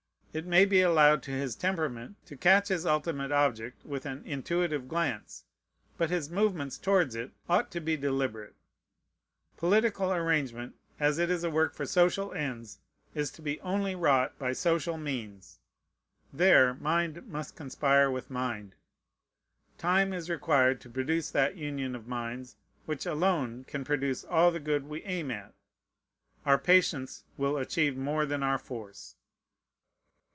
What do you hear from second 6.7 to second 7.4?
towards it